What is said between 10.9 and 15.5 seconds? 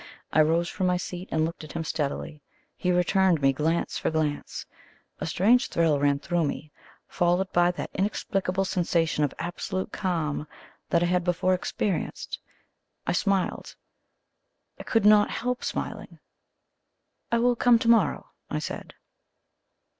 I had before experienced. I smiled I could, not